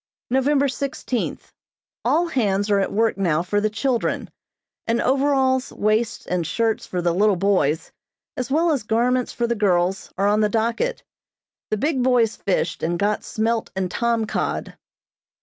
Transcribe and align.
November 0.31 0.67
sixteenth: 0.67 1.53
All 2.03 2.25
hands 2.25 2.71
are 2.71 2.79
at 2.79 2.91
work 2.91 3.19
now 3.19 3.43
for 3.43 3.61
the 3.61 3.69
children, 3.69 4.31
and 4.87 4.99
overalls, 4.99 5.71
waists 5.71 6.25
and 6.25 6.47
shirts 6.47 6.87
for 6.87 7.03
the 7.03 7.13
little 7.13 7.35
boys 7.35 7.91
as 8.35 8.49
well 8.49 8.71
as 8.71 8.81
garments 8.81 9.31
for 9.31 9.45
the 9.45 9.53
girls 9.53 10.11
are 10.17 10.25
on 10.27 10.39
the 10.41 10.49
docket. 10.49 11.03
The 11.69 11.77
big 11.77 12.01
boys 12.01 12.35
fished, 12.35 12.81
and 12.81 12.97
got 12.97 13.23
smelt 13.23 13.69
and 13.75 13.91
tom 13.91 14.25
cod. 14.25 14.75